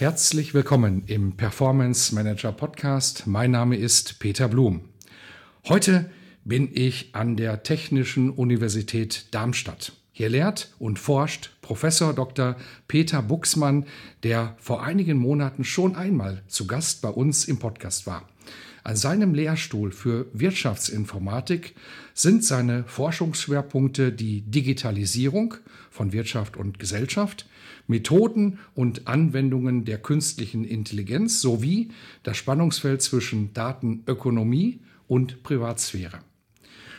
[0.00, 3.26] Herzlich willkommen im Performance Manager Podcast.
[3.26, 4.88] Mein Name ist Peter Blum.
[5.68, 6.10] Heute
[6.42, 9.92] bin ich an der Technischen Universität Darmstadt.
[10.10, 12.56] Hier lehrt und forscht Professor Dr.
[12.88, 13.84] Peter Buxmann,
[14.22, 18.26] der vor einigen Monaten schon einmal zu Gast bei uns im Podcast war.
[18.82, 21.74] An seinem Lehrstuhl für Wirtschaftsinformatik
[22.14, 25.54] sind seine Forschungsschwerpunkte die Digitalisierung
[25.90, 27.46] von Wirtschaft und Gesellschaft,
[27.86, 31.90] Methoden und Anwendungen der künstlichen Intelligenz sowie
[32.22, 36.20] das Spannungsfeld zwischen Datenökonomie und Privatsphäre.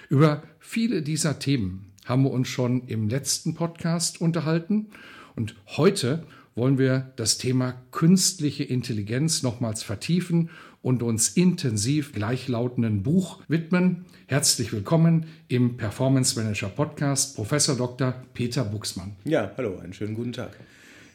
[0.09, 4.87] Über viele dieser Themen haben wir uns schon im letzten Podcast unterhalten
[5.35, 10.49] und heute wollen wir das Thema künstliche Intelligenz nochmals vertiefen
[10.81, 14.05] und uns intensiv gleichlautenden Buch widmen.
[14.27, 18.15] Herzlich willkommen im Performance Manager Podcast, Professor Dr.
[18.33, 19.15] Peter Buxmann.
[19.23, 20.57] Ja, hallo, einen schönen guten Tag.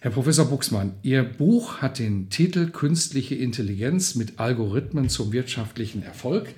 [0.00, 6.48] Herr Professor Buxmann, Ihr Buch hat den Titel Künstliche Intelligenz mit Algorithmen zum wirtschaftlichen Erfolg,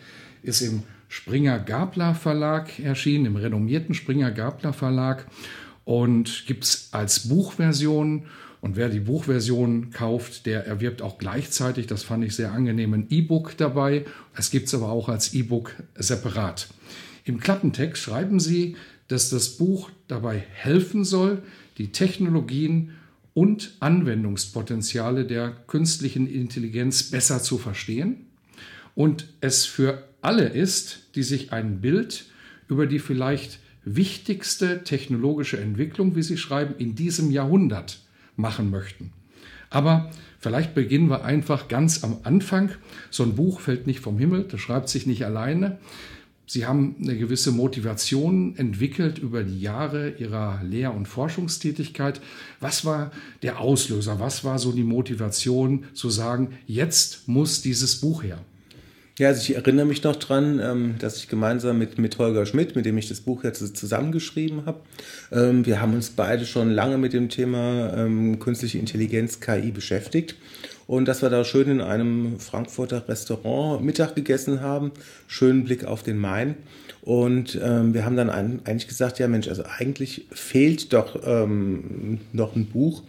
[0.42, 5.26] ist im Springer Gabler Verlag erschienen, im renommierten Springer Gabler Verlag
[5.84, 8.26] und gibt es als Buchversion
[8.60, 13.06] und wer die Buchversion kauft, der erwirbt auch gleichzeitig, das fand ich sehr angenehm, ein
[13.08, 14.04] E-Book dabei.
[14.34, 16.68] Es gibt es aber auch als E-Book separat.
[17.24, 21.42] Im Klappentext schreiben Sie, dass das Buch dabei helfen soll,
[21.78, 22.92] die Technologien
[23.32, 28.26] und Anwendungspotenziale der künstlichen Intelligenz besser zu verstehen
[28.96, 32.26] und es für alle ist, die sich ein Bild
[32.66, 38.00] über die vielleicht wichtigste technologische Entwicklung, wie Sie schreiben, in diesem Jahrhundert
[38.38, 39.12] machen möchten.
[39.70, 42.70] Aber vielleicht beginnen wir einfach ganz am Anfang.
[43.10, 45.78] So ein Buch fällt nicht vom Himmel, das schreibt sich nicht alleine.
[46.50, 52.22] Sie haben eine gewisse Motivation entwickelt über die Jahre Ihrer Lehr- und Forschungstätigkeit.
[52.58, 53.12] Was war
[53.42, 54.18] der Auslöser?
[54.18, 58.38] Was war so die Motivation zu sagen, jetzt muss dieses Buch her?
[59.18, 62.76] Ja, also ich erinnere mich noch dran, ähm, dass ich gemeinsam mit, mit Holger Schmidt,
[62.76, 64.78] mit dem ich das Buch jetzt zusammengeschrieben habe,
[65.32, 70.36] ähm, wir haben uns beide schon lange mit dem Thema ähm, künstliche Intelligenz, KI beschäftigt.
[70.86, 74.92] Und dass wir da schön in einem Frankfurter Restaurant Mittag gegessen haben,
[75.26, 76.54] schönen Blick auf den Main.
[77.08, 82.54] Und ähm, wir haben dann eigentlich gesagt, ja Mensch, also eigentlich fehlt doch ähm, noch
[82.54, 83.02] ein Buch,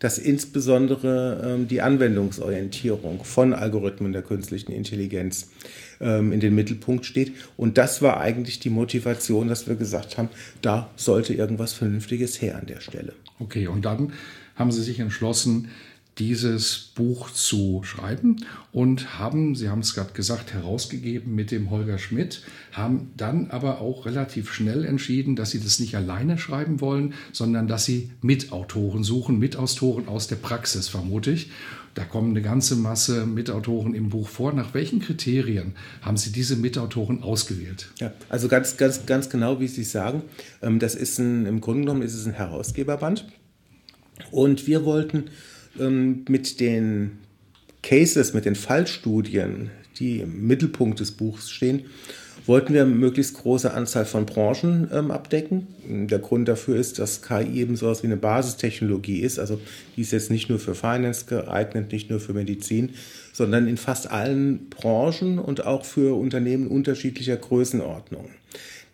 [0.00, 5.52] das insbesondere ähm, die Anwendungsorientierung von Algorithmen der künstlichen Intelligenz
[6.00, 7.32] ähm, in den Mittelpunkt steht.
[7.56, 12.58] Und das war eigentlich die Motivation, dass wir gesagt haben, da sollte irgendwas Vernünftiges her
[12.58, 13.12] an der Stelle.
[13.38, 14.14] Okay, und dann
[14.56, 15.68] haben Sie sich entschlossen,
[16.18, 21.98] dieses Buch zu schreiben und haben, Sie haben es gerade gesagt, herausgegeben mit dem Holger
[21.98, 22.42] Schmidt,
[22.72, 27.66] haben dann aber auch relativ schnell entschieden, dass Sie das nicht alleine schreiben wollen, sondern
[27.66, 31.50] dass Sie Mitautoren suchen, Mitautoren aus der Praxis, vermute ich.
[31.94, 34.52] Da kommen eine ganze Masse Mitautoren im Buch vor.
[34.52, 37.88] Nach welchen Kriterien haben Sie diese Mitautoren ausgewählt?
[38.00, 40.22] Ja, also ganz, ganz, ganz genau, wie Sie sagen.
[40.60, 43.26] Ähm, das ist ein, im Grunde genommen ist es ein Herausgeberband.
[44.30, 45.24] Und wir wollten
[45.78, 47.18] ähm, mit den
[47.82, 51.84] Cases, mit den Fallstudien, die im Mittelpunkt des Buchs stehen,
[52.46, 55.66] wollten wir eine möglichst große Anzahl von Branchen ähm, abdecken.
[55.86, 59.38] Der Grund dafür ist, dass KI eben so etwas wie eine Basistechnologie ist.
[59.38, 59.60] Also
[59.96, 62.90] die ist jetzt nicht nur für Finance geeignet, nicht nur für Medizin,
[63.32, 68.30] sondern in fast allen Branchen und auch für Unternehmen unterschiedlicher Größenordnungen.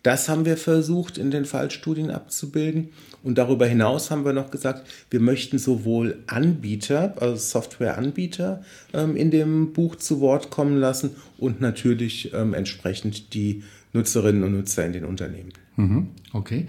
[0.02, 2.88] Das haben wir versucht in den Fallstudien abzubilden.
[3.22, 8.62] Und darüber hinaus haben wir noch gesagt, wir möchten sowohl Anbieter, also Softwareanbieter,
[8.94, 14.52] ähm, in dem Buch zu Wort kommen lassen und natürlich ähm, entsprechend die Nutzerinnen und
[14.52, 15.52] Nutzer in den Unternehmen.
[15.76, 16.66] Mhm, okay.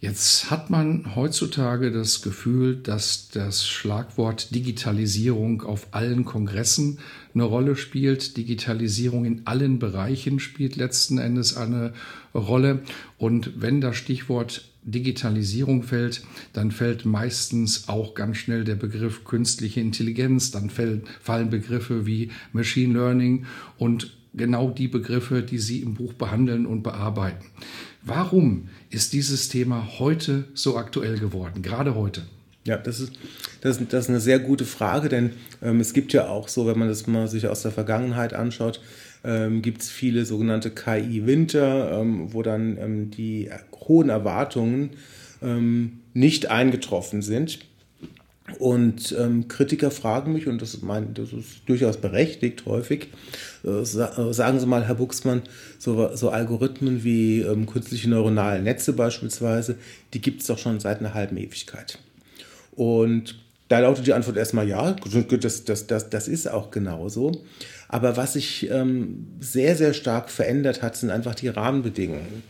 [0.00, 7.00] Jetzt hat man heutzutage das Gefühl, dass das Schlagwort Digitalisierung auf allen Kongressen
[7.34, 8.38] eine Rolle spielt.
[8.38, 11.92] Digitalisierung in allen Bereichen spielt letzten Endes eine
[12.34, 12.80] Rolle.
[13.18, 16.22] Und wenn das Stichwort Digitalisierung fällt,
[16.54, 22.94] dann fällt meistens auch ganz schnell der Begriff künstliche Intelligenz, dann fallen Begriffe wie Machine
[22.94, 23.44] Learning
[23.76, 27.44] und genau die Begriffe, die Sie im Buch behandeln und bearbeiten.
[28.02, 32.22] Warum ist dieses Thema heute so aktuell geworden, gerade heute?
[32.64, 33.12] Ja, das ist,
[33.62, 35.32] das, das ist eine sehr gute Frage, denn
[35.62, 38.80] ähm, es gibt ja auch so, wenn man das mal sich aus der Vergangenheit anschaut,
[39.24, 43.50] ähm, gibt es viele sogenannte KI-Winter, ähm, wo dann ähm, die
[43.88, 44.90] hohen Erwartungen
[45.42, 47.60] ähm, nicht eingetroffen sind.
[48.58, 53.08] Und ähm, Kritiker fragen mich, und das, mein, das ist durchaus berechtigt häufig,
[53.64, 55.42] äh, sa sagen Sie mal, Herr Buxmann,
[55.78, 59.76] so, so Algorithmen wie ähm, künstliche neuronale Netze beispielsweise,
[60.14, 61.98] die gibt es doch schon seit einer halben Ewigkeit.
[62.72, 63.36] Und
[63.68, 64.96] da lautet die Antwort erstmal ja,
[65.40, 67.44] das, das, das, das ist auch genauso.
[67.88, 72.42] Aber was sich ähm, sehr, sehr stark verändert hat, sind einfach die Rahmenbedingungen,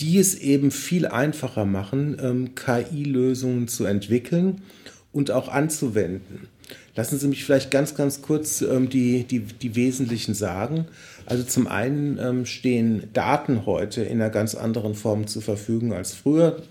[0.00, 4.62] die es eben viel einfacher machen, ähm, KI-Lösungen zu entwickeln
[5.12, 6.48] und auch anzuwenden.
[6.94, 10.86] Lassen Sie mich vielleicht ganz, ganz kurz ähm, die, die, die wesentlichen sagen.
[11.26, 16.14] Also zum einen ähm, stehen Daten heute in einer ganz anderen Form zur Verfügung als
[16.14, 16.62] früher.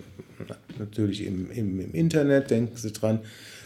[0.80, 3.20] Natürlich im, im, im Internet, denken Sie dran,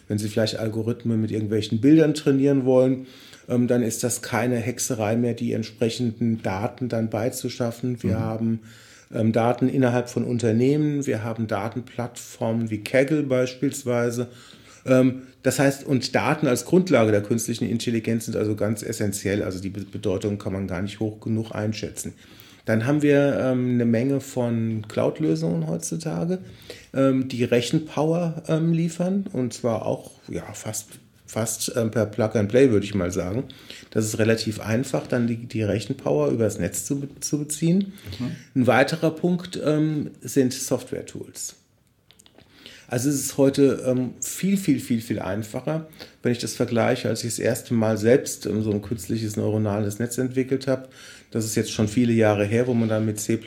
[0.07, 3.07] wenn Sie vielleicht Algorithmen mit irgendwelchen Bildern trainieren wollen,
[3.49, 8.01] ähm, dann ist das keine Hexerei mehr, die entsprechenden Daten dann beizuschaffen.
[8.03, 8.21] Wir mhm.
[8.21, 8.59] haben
[9.13, 14.27] ähm, Daten innerhalb von Unternehmen, wir haben Datenplattformen wie Kaggle beispielsweise.
[14.85, 19.43] Ähm, das heißt, und Daten als Grundlage der künstlichen Intelligenz sind also ganz essentiell.
[19.43, 22.13] Also die Bedeutung kann man gar nicht hoch genug einschätzen.
[22.65, 26.39] Dann haben wir ähm, eine Menge von Cloud-Lösungen heutzutage,
[26.95, 28.41] ähm, die Rechenpower
[28.71, 33.43] liefern und zwar auch ja, fast, fast per Plug-and-Play, würde ich mal sagen.
[33.91, 37.93] Das ist relativ einfach, dann die, die Rechenpower übers Netz zu, zu beziehen.
[38.19, 38.31] Mhm.
[38.55, 39.59] Ein weiterer Punkt
[40.21, 41.55] sind Software-Tools.
[42.95, 45.85] Also es ist heute ähm, viel, viel, viel, viel einfacher,
[46.23, 49.99] wenn ich das vergleiche, als ich das erste Mal selbst ähm, so ein künstliches neuronales
[49.99, 50.87] Netz entwickelt habe.
[51.29, 53.37] Das ist jetzt schon viele Jahre her, wo man dann mit C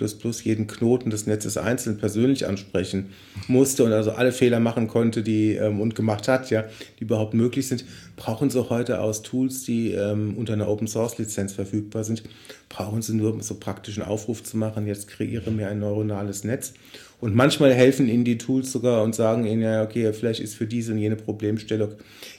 [0.44, 3.14] jeden Knoten des Netzes einzeln persönlich ansprechen
[3.46, 6.66] musste und also alle Fehler machen konnte, die ähm, und gemacht hat, ja,
[6.98, 7.86] die überhaupt möglich sind.
[8.16, 12.22] Brauchen Sie heute aus Tools, die ähm, unter einer Open Source Lizenz verfügbar sind,
[12.68, 16.74] brauchen Sie nur um so praktischen Aufruf zu machen, jetzt kreiere mir ein neuronales Netz.
[17.20, 20.67] Und manchmal helfen Ihnen die Tools sogar und sagen Ihnen, ja, okay, vielleicht ist für
[20.67, 21.91] diese und jene Problemstellung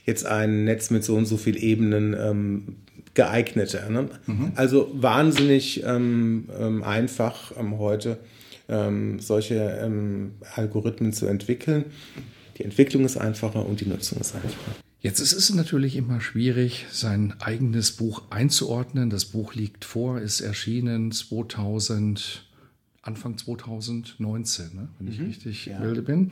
[0.06, 2.76] jetzt ein Netz mit so und so viel Ebenen ähm,
[3.14, 3.90] geeigneter.
[3.90, 4.10] Ne?
[4.26, 4.52] Mhm.
[4.56, 8.18] Also wahnsinnig ähm, ähm, einfach ähm, heute
[8.70, 9.90] ähm, solche
[10.56, 11.86] Algorithmen zu entwickeln.
[12.58, 14.76] Die Entwicklung ist einfacher und die Nutzung ist einfacher.
[15.02, 19.10] Jetzt ist es natürlich immer schwierig, sein eigenes Buch einzuordnen.
[19.10, 22.49] Das Buch liegt vor, ist erschienen 2000.
[23.10, 25.82] Anfang 2019, ne, wenn ich mhm, richtig ja.
[25.82, 26.32] wilde bin.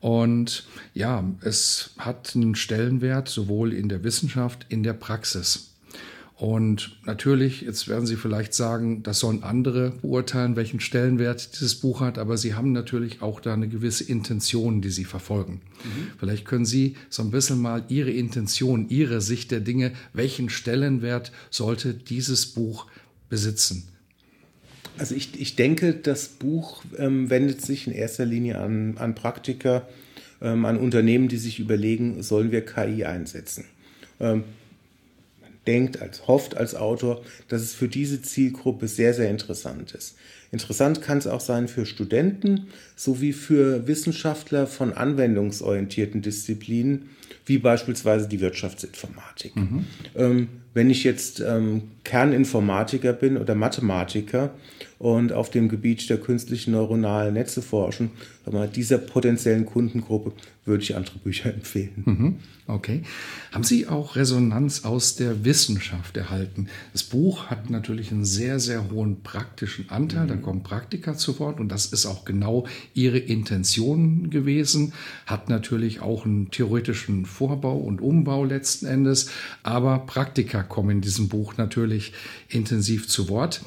[0.00, 5.74] Und ja, es hat einen Stellenwert sowohl in der Wissenschaft, in der Praxis.
[6.36, 12.00] Und natürlich, jetzt werden Sie vielleicht sagen, das sollen andere beurteilen, welchen Stellenwert dieses Buch
[12.00, 15.60] hat, aber Sie haben natürlich auch da eine gewisse Intention, die Sie verfolgen.
[15.84, 16.12] Mhm.
[16.18, 21.30] Vielleicht können Sie so ein bisschen mal Ihre Intention, Ihre Sicht der Dinge, welchen Stellenwert
[21.50, 22.86] sollte dieses Buch
[23.28, 23.88] besitzen?
[24.98, 29.88] Also ich, ich denke, das Buch ähm, wendet sich in erster Linie an, an Praktiker,
[30.40, 33.64] ähm, an Unternehmen, die sich überlegen, sollen wir KI einsetzen.
[34.20, 34.44] Ähm,
[35.66, 40.16] denkt, als hofft als Autor, dass es für diese Zielgruppe sehr, sehr interessant ist.
[40.52, 47.10] Interessant kann es auch sein für Studenten sowie für Wissenschaftler von anwendungsorientierten Disziplinen,
[47.44, 49.56] wie beispielsweise die Wirtschaftsinformatik.
[49.56, 49.84] Mhm.
[50.14, 54.50] Ähm, wenn ich jetzt ähm, Kerninformatiker bin oder Mathematiker
[54.98, 58.10] und auf dem Gebiet der künstlichen neuronalen Netze forschen,
[58.44, 60.32] aber dieser potenziellen Kundengruppe
[60.66, 62.02] würde ich andere Bücher empfehlen.
[62.04, 62.36] Mhm.
[62.66, 63.02] Okay.
[63.52, 66.68] Haben Sie auch Resonanz aus der Wissenschaft erhalten?
[66.92, 70.24] Das Buch hat natürlich einen sehr, sehr hohen praktischen Anteil.
[70.24, 70.28] Mhm.
[70.28, 74.92] Da kommen Praktiker zu Wort und das ist auch genau Ihre Intention gewesen.
[75.26, 79.30] Hat natürlich auch einen theoretischen Vorbau und Umbau letzten Endes,
[79.62, 82.12] aber Praktiker kommen in diesem Buch natürlich
[82.48, 83.62] intensiv zu Wort.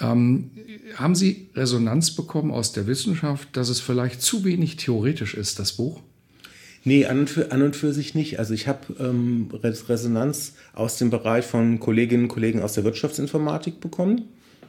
[0.00, 0.50] Ähm,
[0.96, 5.72] haben Sie Resonanz bekommen aus der Wissenschaft, dass es vielleicht zu wenig theoretisch ist, das
[5.72, 6.00] Buch?
[6.82, 8.38] Nee, an und für, an und für sich nicht.
[8.38, 13.80] Also ich habe ähm, Resonanz aus dem Bereich von Kolleginnen und Kollegen aus der Wirtschaftsinformatik
[13.80, 14.22] bekommen.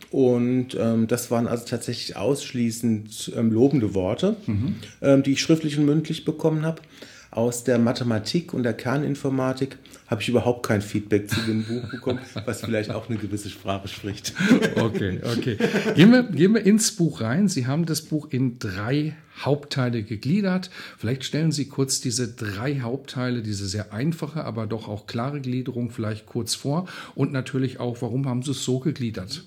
[0.10, 4.76] Und ähm, das waren also tatsächlich ausschließend ähm, lobende Worte, mhm.
[5.02, 6.82] ähm, die ich schriftlich und mündlich bekommen habe.
[7.30, 9.78] Aus der Mathematik und der Kerninformatik
[10.08, 13.88] habe ich überhaupt kein Feedback zu dem Buch bekommen, was vielleicht auch eine gewisse Sprache
[13.88, 14.34] spricht.
[14.76, 15.58] Okay, okay.
[15.96, 17.48] Gehen wir, gehen wir ins Buch rein.
[17.48, 20.70] Sie haben das Buch in drei Hauptteile gegliedert.
[20.98, 25.92] Vielleicht stellen Sie kurz diese drei Hauptteile, diese sehr einfache, aber doch auch klare Gliederung
[25.92, 29.46] vielleicht kurz vor und natürlich auch, warum haben Sie es so gegliedert?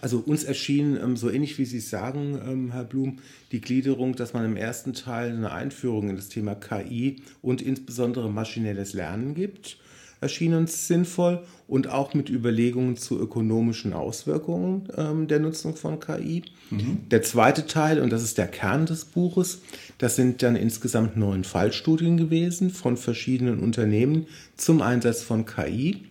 [0.00, 3.18] Also uns erschien ähm, so ähnlich wie Sie es sagen, ähm, Herr Blum,
[3.52, 8.30] die Gliederung, dass man im ersten Teil eine Einführung in das Thema KI und insbesondere
[8.30, 9.78] maschinelles Lernen gibt
[10.22, 16.44] erschien uns sinnvoll und auch mit Überlegungen zu ökonomischen Auswirkungen ähm, der Nutzung von KI.
[16.70, 17.08] Mhm.
[17.10, 19.62] Der zweite Teil, und das ist der Kern des Buches,
[19.98, 26.04] das sind dann insgesamt neun Fallstudien gewesen von verschiedenen Unternehmen zum Einsatz von KI.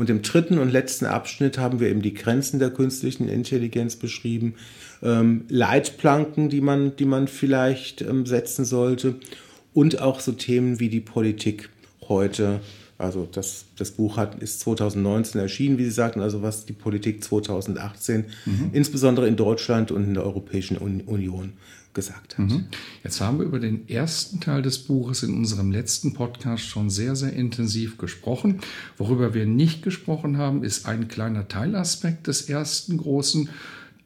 [0.00, 4.54] Und im dritten und letzten Abschnitt haben wir eben die Grenzen der künstlichen Intelligenz beschrieben,
[5.02, 9.16] ähm, Leitplanken, die man, die man vielleicht ähm, setzen sollte
[9.74, 11.68] und auch so Themen wie die Politik
[12.08, 12.60] heute
[12.96, 17.24] also das, das Buch hat, ist 2019 erschienen, wie Sie sagten, also was die Politik
[17.24, 18.70] 2018, mhm.
[18.72, 21.54] insbesondere in Deutschland und in der Europäischen Union
[21.94, 22.50] gesagt hat.
[22.50, 22.66] Mhm.
[23.02, 27.16] Jetzt haben wir über den ersten Teil des Buches in unserem letzten Podcast schon sehr,
[27.16, 28.60] sehr intensiv gesprochen.
[28.96, 33.48] Worüber wir nicht gesprochen haben, ist ein kleiner Teilaspekt des ersten großen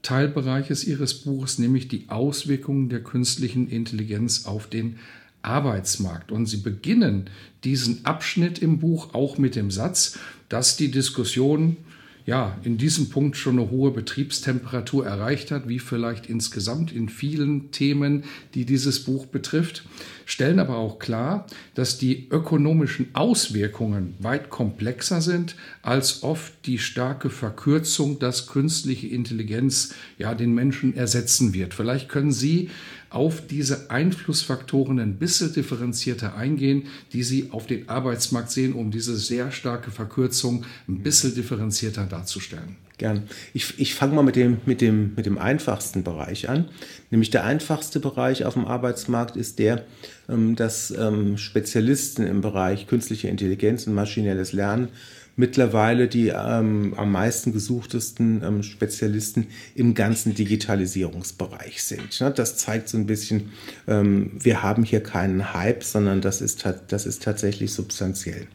[0.03, 4.97] Teilbereiches Ihres Buches, nämlich die Auswirkungen der künstlichen Intelligenz auf den
[5.41, 6.31] Arbeitsmarkt.
[6.31, 7.31] Und Sie beginnen
[7.65, 11.79] diesen Abschnitt im Buch auch mit dem Satz, dass die Diskussion
[12.27, 17.71] ja, in diesem Punkt schon eine hohe Betriebstemperatur erreicht hat, wie vielleicht insgesamt in vielen
[17.71, 19.85] Themen, die dieses Buch betrifft,
[20.27, 27.31] stellen aber auch klar, dass die ökonomischen Auswirkungen weit komplexer sind, als oft die starke
[27.31, 31.75] Verkürzung, dass künstliche Intelligenz ja den Menschen ersetzen wird.
[31.75, 32.71] Vielleicht können Sie
[33.11, 39.17] auf diese Einflussfaktoren ein bisschen differenzierter eingehen, die Sie auf den Arbeitsmarkt sehen, um diese
[39.17, 42.77] sehr starke Verkürzung ein bisschen differenzierter darzustellen.
[42.97, 43.25] Gern.
[43.53, 46.69] Ich, ich fange mal mit dem, mit, dem, mit dem einfachsten Bereich an.
[47.11, 49.85] Nämlich der einfachste Bereich auf dem Arbeitsmarkt ist der,
[50.29, 54.91] ähm, dass ähm, Spezialisten im Bereich künstliche Intelligenz und maschinelles Lernen
[55.37, 62.21] mittlerweile die ähm, am meisten gesuchtesten ähm, Spezialisten im ganzen Digitalisierungsbereich sind.
[62.21, 62.31] Ne?
[62.31, 63.51] Das zeigt so ein bisschen,
[63.89, 68.47] ähm, wir haben hier keinen Hype, sondern das ist, das ist tatsächlich substanziell.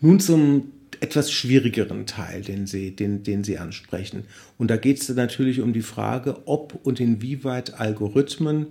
[0.00, 0.72] Nun zum
[1.02, 4.24] etwas schwierigeren Teil, den Sie, den, den Sie ansprechen.
[4.56, 8.68] Und da geht es natürlich um die Frage, ob und inwieweit Algorithmen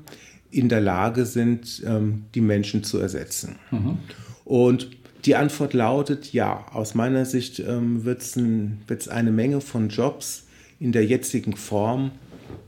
[0.50, 3.58] in der Lage sind, ähm, die Menschen zu ersetzen.
[3.70, 3.98] Mhm.
[4.46, 4.92] Und
[5.26, 6.66] die Antwort lautet ja.
[6.72, 10.48] Aus meiner Sicht ähm, wird es ein, eine Menge von Jobs
[10.80, 12.12] in der jetzigen Form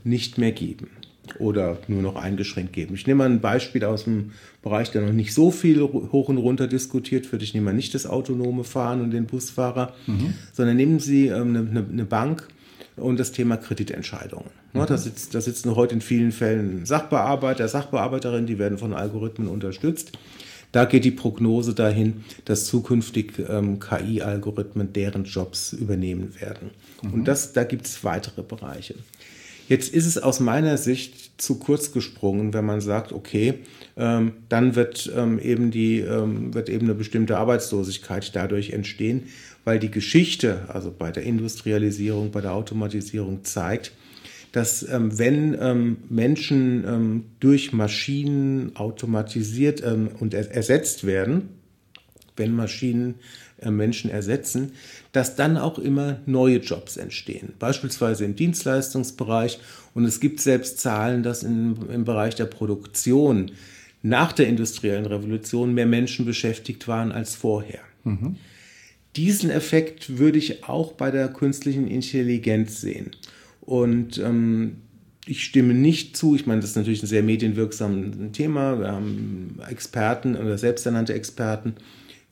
[0.04, 0.88] nicht mehr geben
[1.38, 2.94] oder nur noch eingeschränkt geben.
[2.94, 6.38] Ich nehme mal ein Beispiel aus dem Bereich, der noch nicht so viel hoch und
[6.38, 7.42] runter diskutiert wird.
[7.42, 10.34] Ich nehme mal nicht das autonome Fahren und den Busfahrer, mhm.
[10.52, 12.48] sondern nehmen Sie ähm, eine, eine, Bank
[12.96, 14.50] und das Thema Kreditentscheidungen.
[14.72, 14.86] Mhm.
[14.86, 20.12] Da, sitzt, da sitzen heute in vielen Fällen Sachbearbeiter, Sachbearbeiterinnen, die werden von Algorithmen unterstützt.
[20.72, 26.70] Da geht die Prognose dahin, dass zukünftig ähm, KI-Algorithmen deren Jobs übernehmen werden.
[27.02, 27.12] Mhm.
[27.12, 28.96] Und das, da gibt es weitere Bereiche.
[29.68, 33.54] Jetzt ist es aus meiner Sicht zu kurz gesprungen, wenn man sagt, okay,
[33.96, 39.24] ähm, dann wird, ähm, eben die, ähm, wird eben eine bestimmte Arbeitslosigkeit dadurch entstehen,
[39.64, 43.92] weil die Geschichte, also bei der Industrialisierung, bei der Automatisierung zeigt,
[44.52, 51.48] dass ähm, wenn ähm, Menschen ähm, durch Maschinen automatisiert und er ersetzt werden,
[52.36, 53.16] wenn Maschinen
[53.60, 54.72] äh, Menschen ersetzen,
[55.12, 59.58] dass dann auch immer neue Jobs entstehen, beispielsweise im Dienstleistungsbereich.
[59.94, 63.52] Und es gibt selbst Zahlen, dass in, im Bereich der Produktion
[64.02, 67.80] nach der industriellen Revolution mehr Menschen beschäftigt waren als vorher.
[68.04, 68.36] Mhm.
[69.16, 73.12] Diesen Effekt würde ich auch bei der künstlichen Intelligenz sehen.
[73.60, 74.76] Und ähm,
[75.26, 78.78] ich stimme nicht zu, ich meine, das ist natürlich ein sehr medienwirksames Thema.
[78.78, 81.74] Wir haben Experten oder selbsternannte Experten,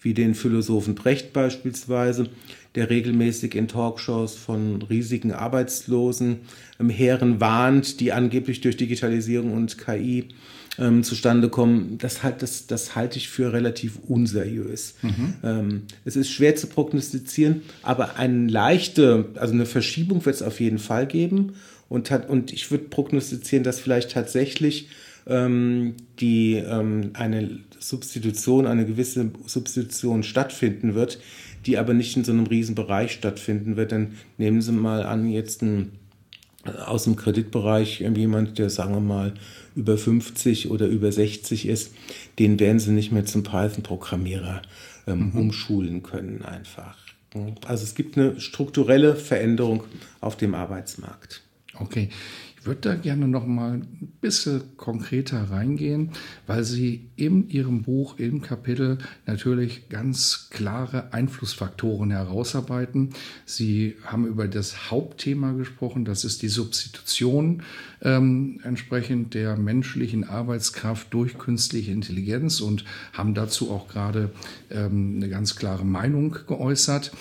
[0.03, 2.29] wie den Philosophen Brecht beispielsweise,
[2.75, 6.41] der regelmäßig in Talkshows von riesigen Arbeitslosen
[6.81, 10.29] ähm, Heeren warnt, die angeblich durch Digitalisierung und KI
[10.79, 14.95] ähm, zustande kommen, das, halt, das, das halte ich für relativ unseriös.
[15.03, 15.35] Mhm.
[15.43, 20.61] Ähm, es ist schwer zu prognostizieren, aber eine leichte, also eine Verschiebung wird es auf
[20.61, 21.55] jeden Fall geben.
[21.89, 24.89] Und, hat, und ich würde prognostizieren, dass vielleicht tatsächlich
[25.27, 31.21] die, ähm, eine Substitution, eine gewisse Substitution stattfinden wird,
[31.67, 33.93] die aber nicht in so einem riesen Bereich stattfinden wird.
[33.93, 35.93] Dann nehmen Sie mal an, jetzt ein,
[36.87, 39.35] aus dem Kreditbereich jemand, der sagen wir mal
[39.75, 41.95] über 50 oder über 60 ist,
[42.39, 44.63] den werden sie nicht mehr zum Python-Programmierer
[45.07, 45.41] ähm, mhm.
[45.41, 46.97] umschulen können einfach.
[47.67, 49.85] Also es gibt eine strukturelle Veränderung
[50.21, 51.43] auf dem Arbeitsmarkt.
[51.79, 52.11] Okay.
[52.65, 56.11] Würde da gerne noch mal ein bisschen konkreter reingehen,
[56.47, 63.11] weil Sie in Ihrem Buch im Kapitel natürlich ganz klare Einflussfaktoren herausarbeiten.
[63.47, 67.63] Sie haben über das Hauptthema gesprochen, das ist die Substitution
[68.01, 74.31] ähm, entsprechend der menschlichen Arbeitskraft durch künstliche Intelligenz und haben dazu auch gerade
[74.71, 77.13] ähm, eine ganz klare Meinung geäußert.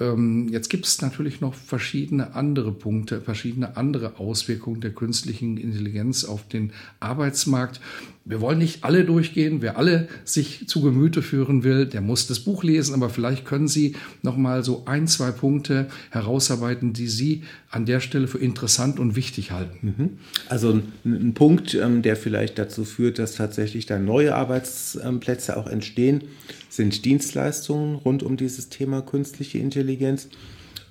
[0.00, 6.24] Ähm, jetzt gibt es natürlich noch verschiedene andere Punkte, verschiedene andere Auswirkungen der künstlichen Intelligenz
[6.24, 7.80] auf den Arbeitsmarkt.
[8.26, 9.60] Wir wollen nicht alle durchgehen.
[9.60, 12.94] Wer alle sich zu Gemüte führen will, der muss das Buch lesen.
[12.94, 18.00] Aber vielleicht können Sie noch mal so ein, zwei Punkte herausarbeiten, die Sie an der
[18.00, 19.94] Stelle für interessant und wichtig halten.
[19.98, 20.10] Mhm.
[20.48, 26.22] Also ein, Punkt, ähm, der vielleicht dazu führt, dass tatsächlich dann neue Arbeitsplätze auch entstehen,
[26.70, 30.28] sind Dienstleistungen rund um dieses Thema künstliche Intelligenz.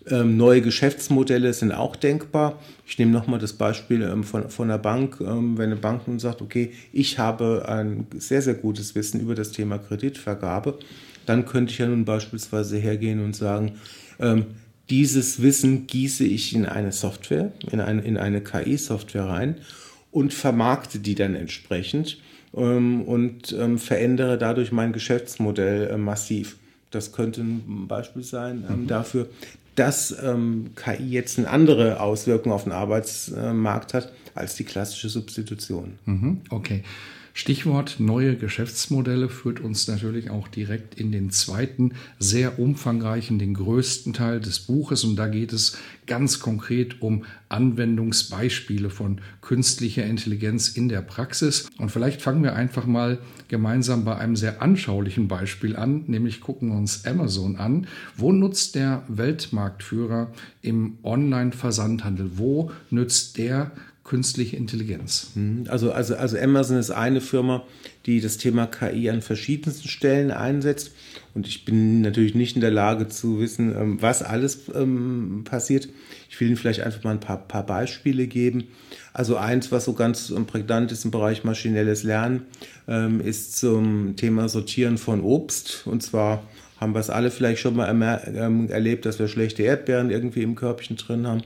[0.09, 2.59] Ähm, neue Geschäftsmodelle sind auch denkbar.
[2.85, 5.19] Ich nehme nochmal das Beispiel ähm, von, von der Bank.
[5.21, 9.35] Ähm, wenn eine Bank nun sagt, okay, ich habe ein sehr, sehr gutes Wissen über
[9.35, 10.77] das Thema Kreditvergabe,
[11.25, 13.73] dann könnte ich ja nun beispielsweise hergehen und sagen,
[14.19, 14.47] ähm,
[14.89, 19.55] dieses Wissen gieße ich in eine Software, in eine, in eine KI-Software rein
[20.11, 22.17] und vermarkte die dann entsprechend
[22.55, 26.57] ähm, und ähm, verändere dadurch mein Geschäftsmodell äh, massiv.
[26.91, 28.87] Das könnte ein Beispiel sein ähm, mhm.
[28.87, 29.29] dafür,
[29.75, 35.93] dass ähm, KI jetzt eine andere Auswirkung auf den Arbeitsmarkt hat als die klassische Substitution.
[36.05, 36.83] Mhm, okay.
[37.35, 44.13] Stichwort neue Geschäftsmodelle führt uns natürlich auch direkt in den zweiten, sehr umfangreichen, den größten
[44.13, 45.03] Teil des Buches.
[45.03, 45.75] Und da geht es
[46.05, 51.67] ganz konkret um Anwendungsbeispiele von künstlicher Intelligenz in der Praxis.
[51.79, 56.69] Und vielleicht fangen wir einfach mal gemeinsam bei einem sehr anschaulichen Beispiel an, nämlich gucken
[56.69, 57.87] wir uns Amazon an.
[58.15, 62.37] Wo nutzt der Weltmarktführer im Online-Versandhandel?
[62.37, 63.71] Wo nützt der
[64.03, 65.31] künstliche Intelligenz.
[65.35, 65.65] Mhm.
[65.69, 67.63] Also, also, also Amazon ist eine Firma,
[68.05, 70.91] die das Thema KI an verschiedensten Stellen einsetzt.
[71.33, 75.87] Und ich bin natürlich nicht in der Lage zu wissen, ähm, was alles ähm, passiert.
[76.29, 78.65] Ich will Ihnen vielleicht einfach mal ein paar, paar Beispiele geben.
[79.13, 82.47] Also eins, was so ganz ähm, prägnant ist im Bereich maschinelles Lernen,
[83.23, 85.83] ist zum Thema Sortieren von Obst.
[85.85, 86.43] Und zwar
[86.77, 87.87] haben wir es alle vielleicht schon mal
[88.69, 91.43] erlebt, dass wir schlechte Erdbeeren irgendwie im Körbchen drin haben.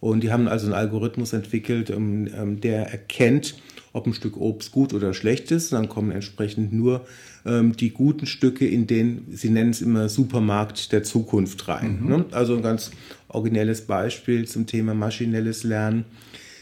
[0.00, 3.56] Und die haben also einen Algorithmus entwickelt, ähm, ähm, der erkennt,
[3.92, 5.72] ob ein Stück Obst gut oder schlecht ist.
[5.72, 7.06] dann kommen entsprechend nur
[7.44, 11.98] ähm, die guten Stücke in den, sie nennen es immer Supermarkt der Zukunft rein.
[12.02, 12.08] Mhm.
[12.08, 12.24] Ne?
[12.30, 12.90] Also ein ganz
[13.28, 16.04] originelles Beispiel zum Thema maschinelles Lernen.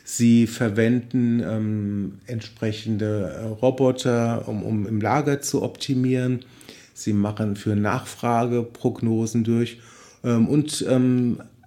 [0.04, 6.44] Sie verwenden ähm, entsprechende äh, Roboter, um, um im Lager zu optimieren.
[6.94, 9.78] Sie machen für Nachfrage Prognosen durch
[10.22, 10.84] ähm, und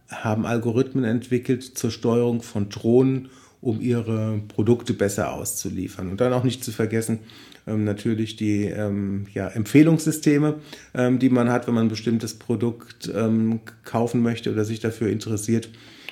[0.09, 3.29] haben Algorithmen entwickelt zur Steuerung von Drohnen,
[3.61, 6.09] um ihre Produkte besser auszuliefern.
[6.09, 7.19] Und dann auch nicht zu vergessen,
[7.67, 10.55] ähm, natürlich die ähm, ja, Empfehlungssysteme,
[10.93, 15.09] ähm, die man hat, wenn man ein bestimmtes Produkt ähm, kaufen möchte oder sich dafür
[15.09, 15.69] interessiert.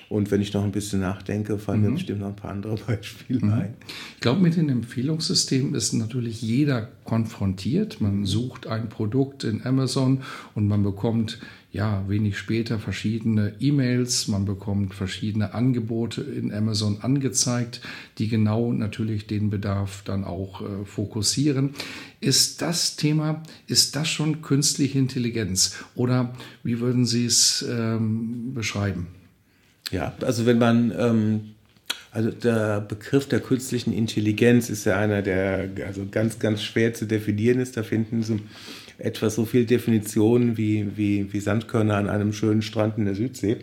[0.10, 1.88] Und wenn ich noch ein bisschen nachdenke, fallen mhm.
[1.88, 3.54] mir bestimmt noch ein paar andere Beispiele mhm.
[3.54, 3.74] ein.
[4.16, 8.00] Ich glaube, mit den Empfehlungssystemen ist natürlich jeder konfrontiert.
[8.02, 10.22] Man sucht ein Produkt in Amazon
[10.56, 11.40] und man bekommt
[11.78, 17.82] ja, wenig später verschiedene E-Mails, man bekommt verschiedene Angebote in Amazon angezeigt,
[18.18, 21.72] die genau natürlich den Bedarf dann auch äh, fokussieren.
[22.22, 29.08] Ist das Thema, ist das schon künstliche Intelligenz oder wie würden Sie es ähm, beschreiben?
[29.92, 31.42] Ja, also wenn man ähm
[32.12, 37.06] also der Begriff der künstlichen Intelligenz ist ja einer, der also ganz, ganz schwer zu
[37.06, 37.78] definieren ist.
[37.78, 38.40] Da finden Sie
[38.98, 43.58] etwa so viel Definitionen wie, wie, wie Sandkörner an einem schönen Strand in der Südsee.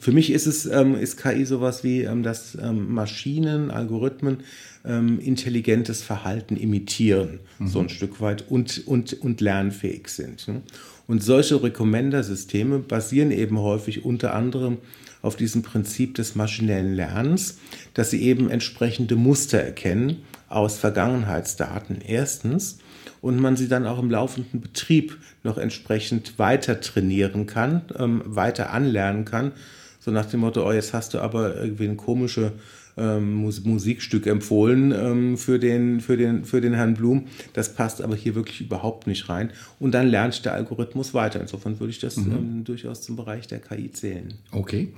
[0.00, 4.38] Für mich ist es ähm, ist KI sowas wie, ähm, dass ähm, Maschinen, Algorithmen
[4.84, 7.66] ähm, intelligentes Verhalten imitieren, mhm.
[7.66, 10.48] so ein Stück weit und, und, und lernfähig sind.
[10.48, 10.62] Ne?
[11.06, 14.78] Und solche Recommender-Systeme basieren eben häufig unter anderem
[15.22, 17.58] auf diesem Prinzip des maschinellen Lernens,
[17.94, 22.78] dass sie eben entsprechende Muster erkennen aus Vergangenheitsdaten erstens
[23.20, 28.70] und man sie dann auch im laufenden Betrieb noch entsprechend weiter trainieren kann, ähm, weiter
[28.72, 29.52] anlernen kann.
[29.98, 32.52] So nach dem Motto, oh, jetzt hast du aber irgendwie ein komisches
[32.96, 37.26] ähm, Musikstück empfohlen ähm, für, den, für, den, für den Herrn Blum.
[37.52, 39.50] Das passt aber hier wirklich überhaupt nicht rein.
[39.78, 41.40] Und dann lernt der Algorithmus weiter.
[41.40, 42.32] Insofern würde ich das mhm.
[42.32, 44.34] ähm, durchaus zum Bereich der KI zählen.
[44.50, 44.92] Okay.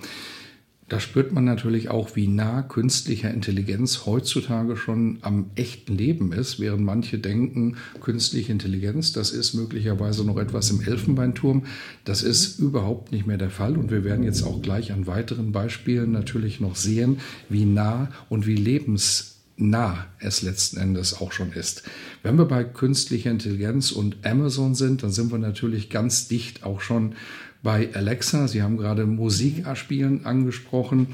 [0.88, 6.60] Da spürt man natürlich auch, wie nah künstlicher Intelligenz heutzutage schon am echten Leben ist,
[6.60, 11.66] während manche denken, künstliche Intelligenz, das ist möglicherweise noch etwas im Elfenbeinturm.
[12.06, 15.52] Das ist überhaupt nicht mehr der Fall und wir werden jetzt auch gleich an weiteren
[15.52, 17.18] Beispielen natürlich noch sehen,
[17.50, 21.82] wie nah und wie lebensnah es letzten Endes auch schon ist.
[22.22, 26.80] Wenn wir bei künstlicher Intelligenz und Amazon sind, dann sind wir natürlich ganz dicht auch
[26.80, 27.14] schon
[27.62, 28.48] bei Alexa.
[28.48, 31.08] Sie haben gerade Musik spielen angesprochen.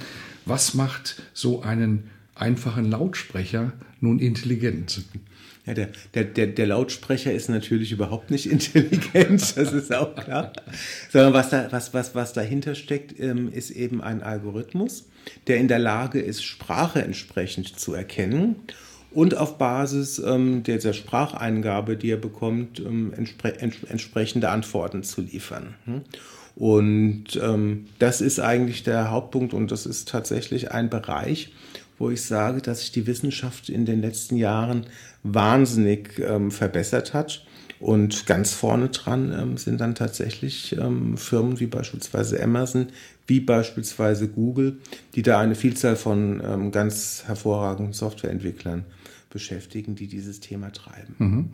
[0.45, 5.03] Was macht so einen einfachen Lautsprecher nun intelligent?
[5.67, 10.53] Ja, der, der, der, der Lautsprecher ist natürlich überhaupt nicht intelligent, das ist auch klar.
[11.11, 15.07] Sondern was, da, was, was, was dahinter steckt, ähm, ist eben ein Algorithmus,
[15.47, 18.57] der in der Lage ist, Sprache entsprechend zu erkennen
[19.15, 25.23] und auf Basis ähm, dieser Spracheingabe, die er bekommt, ähm, entspre ents entsprechende Antworten zu
[25.23, 25.75] liefern.
[25.85, 26.03] Hm?
[26.57, 31.53] Und ähm, das ist eigentlich der Hauptpunkt und das ist tatsächlich ein Bereich,
[31.99, 34.87] wo ich sage, dass sich die Wissenschaft in den letzten Jahren
[35.23, 37.45] wahnsinnig ähm, verbessert hat.
[37.81, 42.87] Und ganz vorne dran ähm, sind dann tatsächlich ähm, Firmen wie beispielsweise Amazon,
[43.27, 44.79] wie beispielsweise Google,
[45.15, 48.85] die da eine Vielzahl von ganz hervorragenden Softwareentwicklern
[49.35, 51.15] beschäftigen, die dieses Thema treiben.
[51.19, 51.51] Mhm.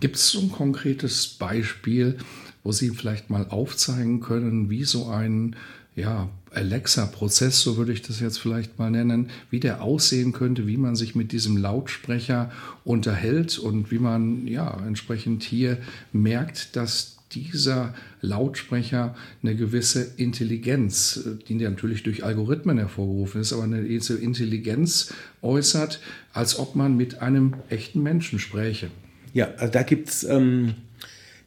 [0.00, 2.16] Gibt es so ein konkretes Beispiel,
[2.62, 5.56] wo Sie vielleicht mal aufzeigen können, wie so ein
[5.96, 10.76] ja, Alexa-Prozess, so würde ich das jetzt vielleicht mal nennen, wie der aussehen könnte, wie
[10.76, 12.50] man sich mit diesem Lautsprecher
[12.84, 15.78] unterhält und wie man ja entsprechend hier
[16.12, 23.80] merkt, dass dieser Lautsprecher eine gewisse Intelligenz, die natürlich durch Algorithmen hervorgerufen ist, aber eine
[23.80, 26.00] Intelligenz äußert,
[26.32, 28.90] als ob man mit einem echten Menschen spräche.
[29.32, 30.74] Ja, also da gibt es ähm,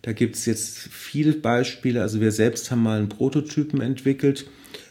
[0.05, 2.01] jetzt viele Beispiele.
[2.01, 4.47] Also wir selbst haben mal einen Prototypen entwickelt,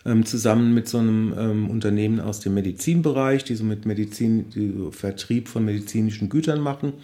[0.06, 4.72] ähm, zusammen mit so einem ähm, Unternehmen aus dem Medizinbereich, die so mit Medizin, die
[4.76, 6.94] so Vertrieb von medizinischen Gütern machen.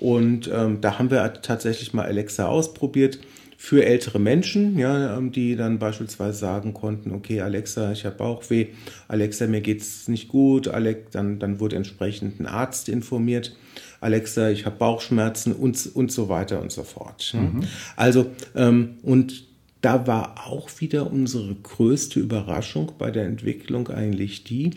[0.00, 3.18] Und ähm, da haben wir tatsächlich mal Alexa ausprobiert
[3.62, 8.68] für ältere Menschen, ja, ähm, die dann beispielsweise sagen konnten, okay, Alexa, ich habe Bauchweh,
[9.06, 13.54] Alexa, mir geht es nicht gut, Alex, dann, dann wurde entsprechend ein Arzt informiert.
[14.00, 17.34] Alexa, ich habe Bauchschmerzen und, und so weiter und so fort.
[17.34, 17.64] Mhm.
[17.96, 19.44] Also, ähm, und
[19.82, 24.70] da war auch wieder unsere größte Überraschung bei der Entwicklung eigentlich die,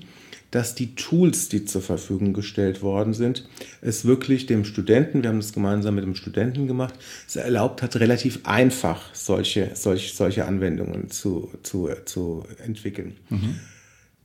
[0.54, 3.50] dass die Tools, die zur Verfügung gestellt worden sind,
[3.82, 6.94] es wirklich dem Studenten, wir haben das gemeinsam mit dem Studenten gemacht,
[7.28, 13.18] es erlaubt hat, relativ einfach solche, solche, solche Anwendungen zu, zu, zu entwickeln.
[13.30, 13.56] Mhm.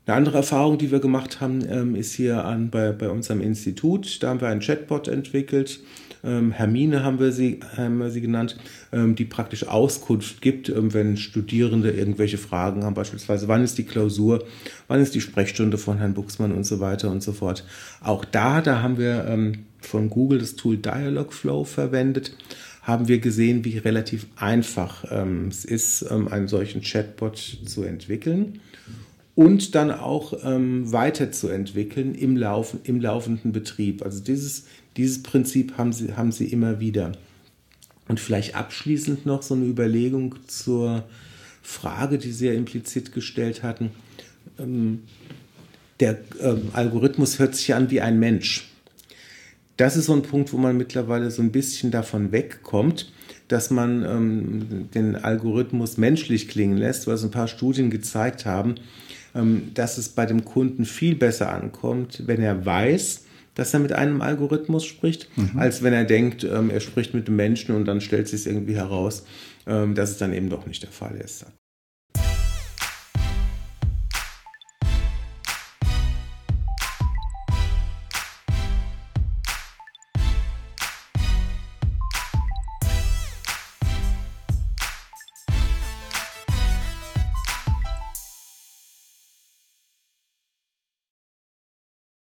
[0.08, 4.22] Eine andere Erfahrung, die wir gemacht haben, ähm, ist hier an, bei, bei unserem Institut.
[4.22, 5.80] Da haben wir einen Chatbot entwickelt,
[6.24, 8.56] ähm, Hermine haben wir sie, haben wir sie genannt,
[8.90, 14.46] ähm, die praktisch Auskunft gibt, wenn Studierende irgendwelche Fragen haben, beispielsweise wann ist die Klausur,
[14.86, 17.66] wann ist die Sprechstunde von Herrn Buchsmann und so weiter und so fort.
[18.00, 19.38] Auch da, da haben wir
[19.82, 22.34] von Google das Tool Dialogflow verwendet
[22.82, 28.60] haben wir gesehen, wie relativ einfach ähm, es ist, ähm, einen solchen Chatbot zu entwickeln
[29.38, 34.02] und dann auch ähm, weiterzuentwickeln im, Laufen, im laufenden Betrieb.
[34.02, 34.64] Also dieses,
[34.96, 37.12] dieses Prinzip haben sie, haben sie immer wieder.
[38.08, 41.04] Und vielleicht abschließend noch so eine Überlegung zur
[41.62, 43.92] Frage, die Sie ja implizit gestellt hatten.
[44.58, 45.04] Ähm,
[46.00, 48.68] der ähm, Algorithmus hört sich an wie ein Mensch.
[49.76, 53.12] Das ist so ein Punkt, wo man mittlerweile so ein bisschen davon wegkommt,
[53.46, 58.74] dass man ähm, den Algorithmus menschlich klingen lässt, es ein paar Studien gezeigt haben,
[59.74, 63.24] dass es bei dem Kunden viel besser ankommt, wenn er weiß,
[63.54, 65.58] dass er mit einem Algorithmus spricht, mhm.
[65.58, 68.76] als wenn er denkt, ähm, er spricht mit einem Menschen und dann stellt sich irgendwie
[68.76, 69.24] heraus,
[69.66, 71.44] ähm, dass es dann eben doch nicht der Fall ist.